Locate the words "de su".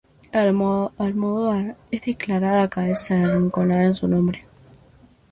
3.89-4.07